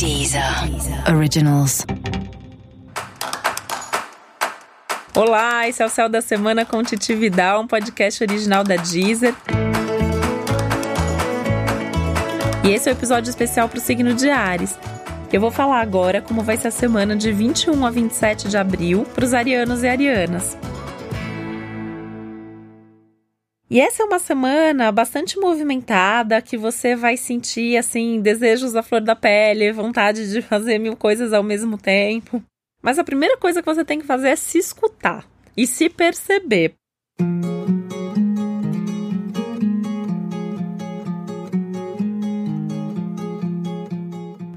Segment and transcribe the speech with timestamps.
[0.00, 0.42] Deezer
[1.14, 1.84] Originals.
[5.14, 9.34] Olá, esse é o Céu da Semana com Titi Vidal, um podcast original da Deezer.
[12.64, 14.78] E esse é o um episódio especial para o signo de Ares.
[15.30, 19.04] Eu vou falar agora como vai ser a semana de 21 a 27 de abril
[19.14, 20.56] para os arianos e arianas.
[23.70, 29.00] E essa é uma semana bastante movimentada que você vai sentir assim desejos à flor
[29.00, 32.42] da pele, vontade de fazer mil coisas ao mesmo tempo.
[32.82, 35.24] Mas a primeira coisa que você tem que fazer é se escutar
[35.56, 36.74] e se perceber.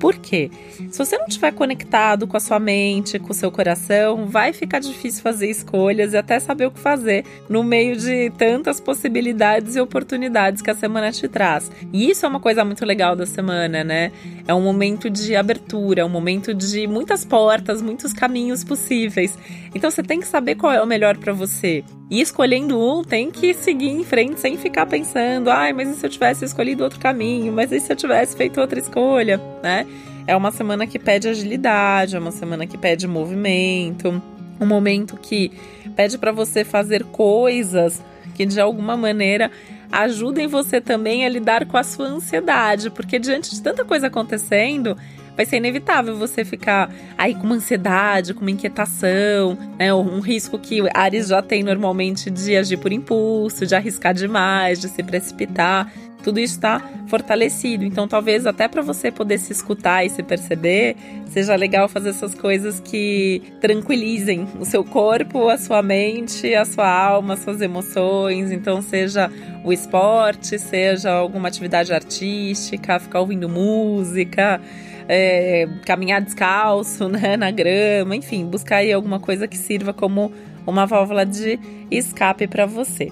[0.03, 0.51] Por quê?
[0.91, 4.79] Se você não estiver conectado com a sua mente, com o seu coração, vai ficar
[4.79, 9.79] difícil fazer escolhas e até saber o que fazer no meio de tantas possibilidades e
[9.79, 11.71] oportunidades que a semana te traz.
[11.93, 14.11] E isso é uma coisa muito legal da semana, né?
[14.45, 19.37] É um momento de abertura, é um momento de muitas portas, muitos caminhos possíveis.
[19.73, 21.81] Então você tem que saber qual é o melhor para você.
[22.13, 26.05] E escolhendo um, tem que seguir em frente sem ficar pensando, ai, mas e se
[26.05, 27.51] eu tivesse escolhido outro caminho?
[27.51, 29.87] Mas e se eu tivesse feito outra escolha, né?
[30.27, 34.21] É uma semana que pede agilidade, é uma semana que pede movimento,
[34.61, 35.51] um momento que
[35.95, 37.99] pede para você fazer coisas
[38.35, 39.49] que de alguma maneira
[39.91, 44.95] ajudem você também a lidar com a sua ansiedade, porque diante de tanta coisa acontecendo,
[45.35, 49.93] vai ser inevitável você ficar aí com uma ansiedade, com uma inquietação, né?
[49.93, 54.89] Um risco que Ares já tem normalmente de agir por impulso, de arriscar demais, de
[54.89, 55.91] se precipitar
[56.23, 57.83] tudo isso está fortalecido.
[57.83, 60.95] Então, talvez até para você poder se escutar e se perceber,
[61.27, 66.89] seja legal fazer essas coisas que tranquilizem o seu corpo, a sua mente, a sua
[66.89, 68.51] alma, as suas emoções.
[68.51, 69.29] Então, seja
[69.63, 74.61] o esporte, seja alguma atividade artística, ficar ouvindo música.
[75.05, 80.31] É, caminhar descalço né, na grama, enfim, buscar aí alguma coisa que sirva como
[80.65, 81.59] uma válvula de
[81.91, 83.11] escape para você.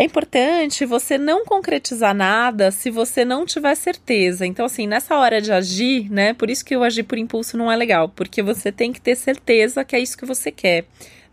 [0.00, 4.46] É importante você não concretizar nada se você não tiver certeza.
[4.46, 6.32] Então, assim, nessa hora de agir, né?
[6.32, 9.16] Por isso que o agir por impulso não é legal, porque você tem que ter
[9.16, 10.84] certeza que é isso que você quer,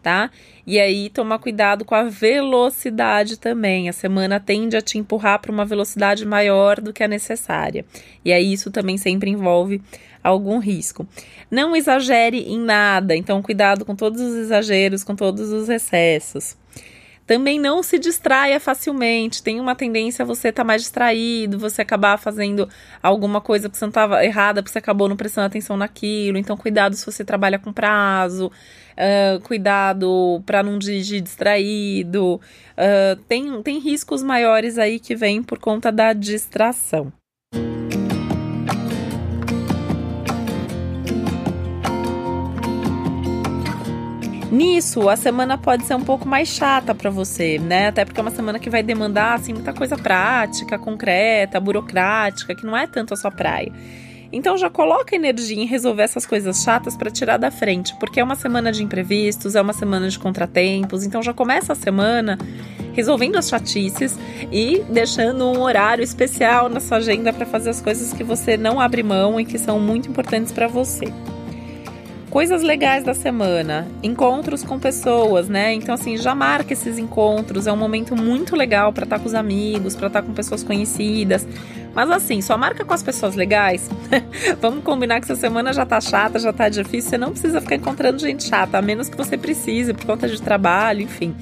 [0.01, 0.31] tá?
[0.65, 3.87] E aí, tomar cuidado com a velocidade também.
[3.87, 7.85] A semana tende a te empurrar para uma velocidade maior do que a necessária.
[8.25, 9.79] E aí, isso também sempre envolve
[10.23, 11.07] algum risco.
[11.51, 16.57] Não exagere em nada, então, cuidado com todos os exageros, com todos os excessos.
[17.25, 19.41] Também não se distraia facilmente.
[19.41, 22.69] Tem uma tendência a você estar tá mais distraído, você acabar fazendo
[23.01, 26.37] alguma coisa que você não estava errada, porque você acabou não prestando atenção naquilo.
[26.37, 28.51] Então, cuidado se você trabalha com prazo.
[28.95, 32.35] Uh, cuidado para não dirigir distraído.
[32.35, 37.11] Uh, tem, tem riscos maiores aí que vêm por conta da distração.
[44.51, 47.87] Nisso, a semana pode ser um pouco mais chata para você, né?
[47.87, 52.65] Até porque é uma semana que vai demandar assim muita coisa prática, concreta, burocrática, que
[52.65, 53.71] não é tanto a sua praia.
[54.31, 58.23] Então já coloca energia em resolver essas coisas chatas para tirar da frente, porque é
[58.23, 62.37] uma semana de imprevistos, é uma semana de contratempos, então já começa a semana
[62.93, 64.17] resolvendo as chatices
[64.51, 68.79] e deixando um horário especial na sua agenda para fazer as coisas que você não
[68.79, 71.11] abre mão e que são muito importantes para você
[72.35, 75.73] coisas legais da semana, encontros com pessoas, né?
[75.73, 79.29] Então, assim, já marca esses encontros, é um momento muito legal para estar tá com
[79.29, 81.47] os amigos, para estar tá com pessoas conhecidas.
[81.93, 83.89] Mas assim, só marca com as pessoas legais.
[84.59, 87.75] Vamos combinar que essa semana já tá chata, já tá difícil, você não precisa ficar
[87.75, 91.33] encontrando gente chata, a menos que você precise por conta de trabalho, enfim.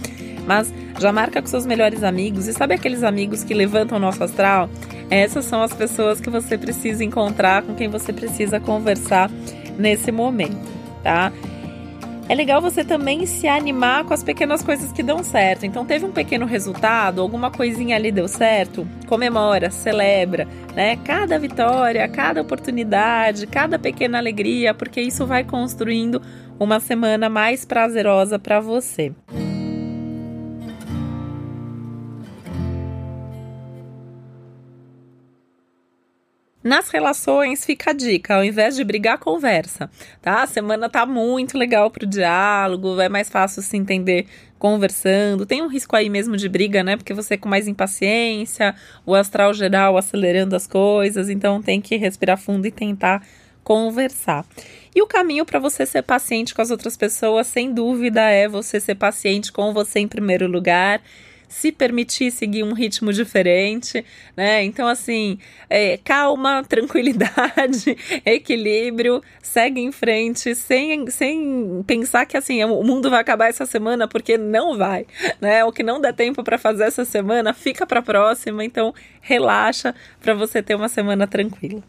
[0.45, 4.23] Mas já marca com seus melhores amigos e sabe aqueles amigos que levantam o nosso
[4.23, 4.69] astral?
[5.09, 9.31] Essas são as pessoas que você precisa encontrar, com quem você precisa conversar
[9.75, 10.72] nesse momento
[11.03, 11.31] tá?
[12.29, 15.65] É legal você também se animar com as pequenas coisas que dão certo.
[15.65, 20.95] Então, teve um pequeno resultado, alguma coisinha ali deu certo, comemora, celebra, né?
[21.03, 26.21] Cada vitória, cada oportunidade, cada pequena alegria, porque isso vai construindo
[26.57, 29.11] uma semana mais prazerosa para você.
[36.63, 39.89] Nas relações, fica a dica: ao invés de brigar, conversa,
[40.21, 40.43] tá?
[40.43, 44.27] A semana tá muito legal pro diálogo, é mais fácil se entender
[44.57, 45.45] conversando.
[45.45, 46.95] Tem um risco aí mesmo de briga, né?
[46.95, 48.73] Porque você com mais impaciência,
[49.05, 53.21] o astral geral acelerando as coisas, então tem que respirar fundo e tentar
[53.61, 54.45] conversar.
[54.95, 58.79] E o caminho para você ser paciente com as outras pessoas, sem dúvida, é você
[58.79, 61.01] ser paciente com você em primeiro lugar
[61.53, 64.03] se permitir seguir um ritmo diferente,
[64.35, 64.63] né?
[64.63, 65.37] Então, assim,
[65.69, 67.95] é, calma, tranquilidade,
[68.25, 74.07] equilíbrio, segue em frente, sem, sem pensar que assim, o mundo vai acabar essa semana,
[74.07, 75.05] porque não vai,
[75.39, 75.63] né?
[75.63, 78.65] O que não der tempo para fazer essa semana, fica para a próxima.
[78.65, 81.83] Então, relaxa para você ter uma semana tranquila.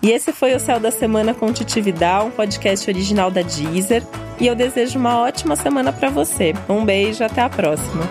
[0.00, 4.02] E esse foi o Céu da Semana com um podcast original da Deezer.
[4.40, 6.52] E eu desejo uma ótima semana para você.
[6.68, 8.02] Um beijo, até a próxima.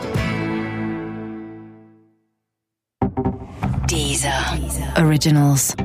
[3.87, 4.31] Deezer.
[4.97, 5.75] Originals.